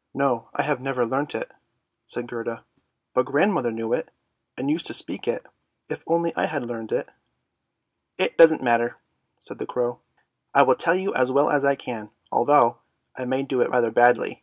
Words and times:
"No, 0.14 0.48
I 0.54 0.62
have 0.62 0.80
never 0.80 1.04
learnt 1.04 1.34
it," 1.34 1.52
said 2.06 2.26
Gerda;" 2.28 2.64
but 3.12 3.26
grandmother 3.26 3.70
knew 3.70 3.92
it, 3.92 4.10
and 4.56 4.70
used 4.70 4.86
to 4.86 4.94
speak 4.94 5.28
it. 5.28 5.46
If 5.90 6.02
only 6.06 6.34
I 6.34 6.46
had 6.46 6.64
learnt 6.64 6.92
it! 6.92 7.12
""It 8.16 8.38
doesn't 8.38 8.62
matter," 8.62 8.96
said 9.38 9.58
the 9.58 9.66
crow." 9.66 10.00
I 10.54 10.62
will 10.62 10.76
tell 10.76 10.94
you 10.94 11.12
as 11.14 11.30
well 11.30 11.50
as 11.50 11.62
I 11.62 11.74
can, 11.74 12.10
although 12.32 12.78
I 13.18 13.26
may 13.26 13.42
do 13.42 13.60
it 13.60 13.68
rather 13.68 13.90
badly." 13.90 14.42